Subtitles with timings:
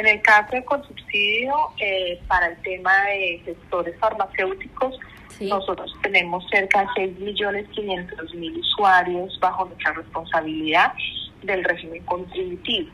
[0.00, 4.98] En el caso de consubsidio, eh, para el tema de sectores farmacéuticos,
[5.40, 10.94] nosotros tenemos cerca de 6.500.000 usuarios bajo nuestra responsabilidad
[11.42, 12.90] del régimen contributivo.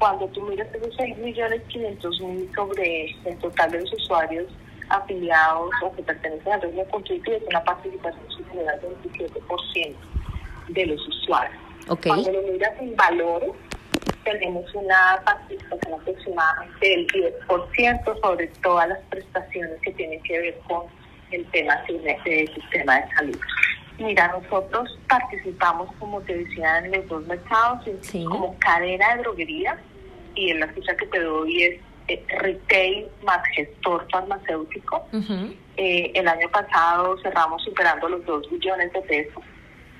[0.00, 4.48] Cuando tú miras esos 6.500.000 sobre el total de los usuarios
[4.88, 9.94] afiliados o que pertenecen al régimen contributivo, es una participación superior del 27%
[10.70, 11.62] de los usuarios.
[12.04, 13.52] Cuando lo miras en valores,
[14.24, 20.82] tenemos una participación aproximada del 10% sobre todas las prestaciones que tienen que ver con
[21.30, 21.80] el tema
[22.24, 23.38] del sistema de salud.
[23.98, 27.84] Mira, nosotros participamos, como te decía, en los dos mercados,
[28.28, 29.78] como cadena de droguería,
[30.34, 35.06] y en la ficha que te doy es eh, retail más gestor farmacéutico.
[35.76, 39.42] Eh, el año pasado cerramos superando los 2 billones de pesos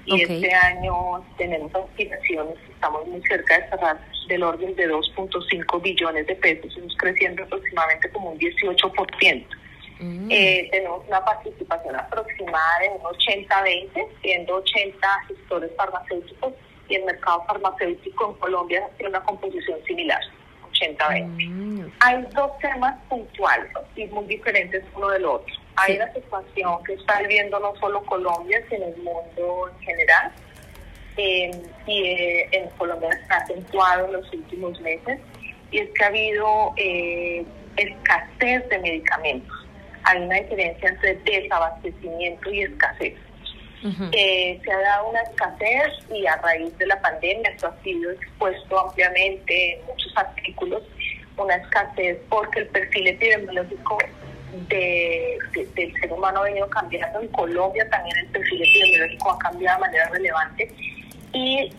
[0.06, 6.26] y este año tenemos aspiraciones, estamos muy cerca de cerrar del orden de 2.5 billones
[6.26, 9.46] de pesos, estamos creciendo aproximadamente como un 18%.
[10.00, 10.28] Mm.
[10.30, 16.54] Eh, tenemos una participación aproximada de un 80-20, siendo 80 gestores farmacéuticos
[16.88, 20.20] y el mercado farmacéutico en Colombia tiene una composición similar,
[20.72, 21.48] 80-20.
[21.48, 21.92] Mm.
[22.00, 25.54] Hay dos temas puntuales y muy diferentes uno del otro.
[25.76, 29.61] Hay una situación que está viviendo no solo Colombia, sino el mundo.
[31.24, 31.50] Eh,
[31.86, 35.20] y eh, en Colombia está acentuado en los últimos meses,
[35.70, 37.44] y es que ha habido eh,
[37.76, 39.56] escasez de medicamentos.
[40.02, 43.14] Hay una diferencia entre desabastecimiento y escasez.
[43.82, 48.80] se ha dado una escasez y a raíz de la pandemia esto ha sido expuesto
[48.80, 50.82] ampliamente en muchos artículos,
[51.36, 53.98] una escasez porque el perfil epidemiológico
[54.68, 55.38] de,
[55.76, 57.20] del ser humano ha venido cambiando.
[57.20, 60.91] En Colombia también el perfil epidemiológico ha cambiado de manera relevante
[61.32, 61.72] y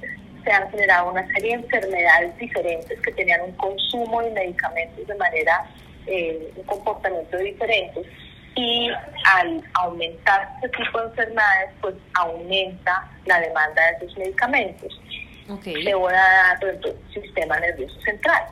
[0.43, 5.15] se han generado una serie de enfermedades diferentes que tenían un consumo de medicamentos de
[5.15, 5.65] manera,
[6.07, 8.01] eh, un comportamiento diferente.
[8.55, 8.89] Y
[9.25, 15.02] al aumentar este tipo de enfermedades, pues aumenta la demanda de esos medicamentos.
[15.49, 15.81] Okay.
[15.83, 18.43] Le voy a dar, ejemplo, sistema nervioso central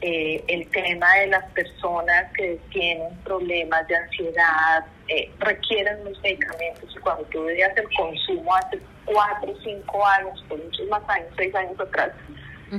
[0.00, 6.94] eh, el tema de las personas que tienen problemas de ansiedad, eh, requieren los medicamentos
[6.94, 11.28] y cuando tú veías el consumo hace cuatro o cinco años, por muchos más años,
[11.36, 12.10] seis años atrás,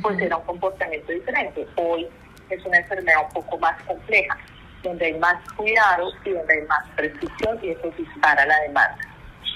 [0.02, 1.68] pues era un comportamiento diferente.
[1.76, 2.08] Hoy
[2.50, 4.38] es una enfermedad un poco más compleja,
[4.84, 8.98] donde hay más cuidado y donde hay más prescripción y eso dispara la demanda.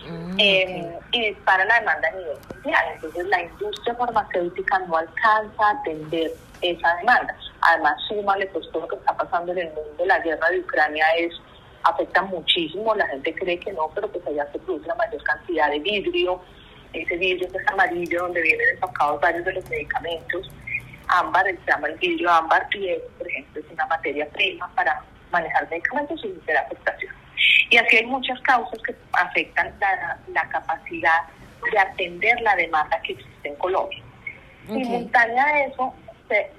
[0.06, 2.86] Mm, eh, y dispara la demanda a nivel mundial.
[2.96, 6.32] Entonces la industria farmacéutica no alcanza a atender
[6.62, 7.38] esa demanda.
[7.70, 11.06] Además, súmale pues todo lo que está pasando en el mundo, la guerra de Ucrania
[11.18, 11.34] es
[11.84, 15.70] afecta muchísimo, la gente cree que no, pero pues allá se produce la mayor cantidad
[15.70, 16.42] de vidrio,
[16.94, 20.50] ese vidrio que es amarillo donde vienen empacados varios de los medicamentos,
[21.08, 25.70] ámbar, se llama el vidrio ámbar, y por ejemplo, es una materia prima para manejar
[25.70, 27.14] medicamentos y hacer afectación.
[27.70, 31.24] Y así hay muchas causas que afectan la, la capacidad
[31.72, 34.02] de atender la demanda que existe en Colombia.
[34.68, 35.94] Simultánea a eso,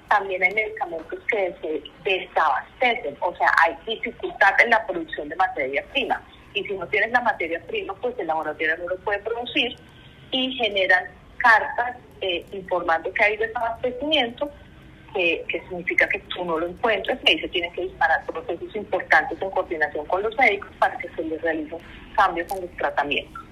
[0.09, 5.83] también hay medicamentos que se desabastecen, o sea, hay dificultad en la producción de materia
[5.91, 6.21] prima.
[6.53, 9.75] Y si no tienes la materia prima, pues el laboratorio no lo puede producir
[10.31, 11.05] y generan
[11.37, 14.49] cartas eh, informando que hay desabastecimiento,
[15.13, 19.41] que, significa que tú no lo encuentras y ahí se tienen que disparar procesos importantes
[19.41, 21.79] en coordinación con los médicos para que se les realicen
[22.15, 23.44] cambios en los tratamientos.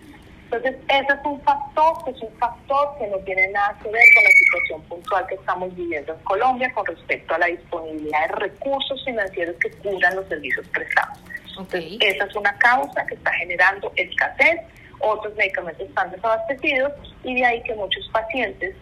[0.46, 4.04] Entonces, ese es un factor, que es un factor que no tiene nada que ver
[4.14, 8.36] con la situación puntual que estamos viviendo en Colombia con respecto a la disponibilidad de
[8.36, 11.20] recursos financieros que cubran los servicios prestados.
[11.50, 14.62] Entonces, esa es una causa que está generando escasez,
[15.00, 16.92] otros medicamentos están desabastecidos
[17.24, 18.76] y de ahí que muchos pacientes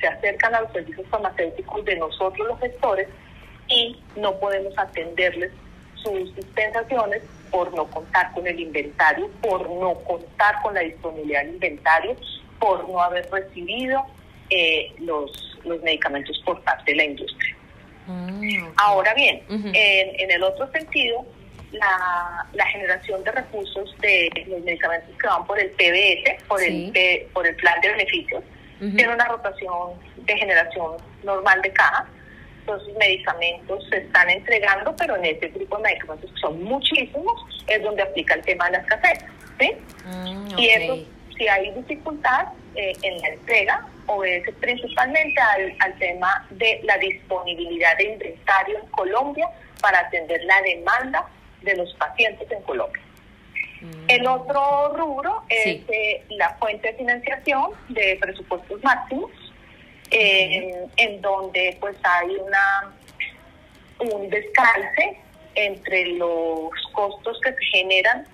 [0.00, 3.08] se acercan a los servicios farmacéuticos de nosotros los gestores
[3.68, 5.50] y no podemos atenderles
[5.96, 7.22] sus dispensaciones
[7.54, 12.16] por no contar con el inventario, por no contar con la disponibilidad del inventario,
[12.58, 14.04] por no haber recibido
[14.50, 17.56] eh, los, los medicamentos por parte de la industria.
[18.08, 21.24] Mm, Ahora bien, en, el otro sentido,
[21.70, 26.92] la, la, generación de recursos de los medicamentos que van por el PBS, por, el,
[27.32, 28.42] por el plan de beneficios,
[28.80, 32.04] tiene una rotación de generación normal de caja,
[32.64, 37.82] entonces medicamentos se están entregando, pero en este tipo de medicamentos que son muchísimos, es
[37.82, 39.24] donde aplica el tema de las escasez.
[39.60, 39.72] ¿sí?
[40.06, 40.98] Mm, y eso,
[41.36, 47.96] si hay dificultad eh, en la entrega, obedece principalmente al, al tema de la disponibilidad
[47.98, 49.48] de inventario en Colombia
[49.82, 51.26] para atender la demanda
[51.62, 53.02] de los pacientes en Colombia.
[53.82, 54.04] Mm.
[54.08, 59.30] El otro rubro es eh, la fuente de financiación de presupuestos máximos,
[60.16, 62.94] en donde pues hay una
[63.98, 65.18] un descalce
[65.54, 68.26] entre los costos que se generan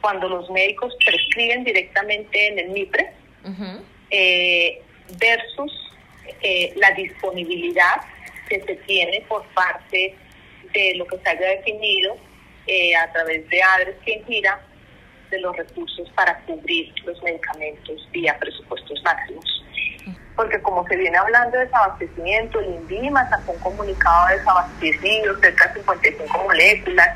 [0.00, 3.12] cuando los médicos prescriben directamente en el MIPRE
[4.10, 4.82] eh,
[5.18, 5.72] versus
[6.42, 8.00] eh, la disponibilidad
[8.48, 10.14] que se tiene por parte
[10.72, 12.16] de lo que se haya definido
[12.66, 14.60] eh, a través de ADRES que gira
[15.30, 19.44] de los recursos para cubrir los medicamentos vía presupuestos máximos.
[20.40, 25.66] Porque como se viene hablando de desabastecimiento, el INVIMA sacó un comunicado de desabastecido, cerca
[25.66, 27.08] de 55 moléculas.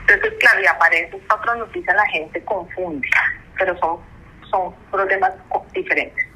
[0.00, 3.08] Entonces, claro, y aparece esta otra noticia, la gente confunde,
[3.56, 3.98] pero son,
[4.50, 5.30] son problemas
[5.72, 6.26] diferentes.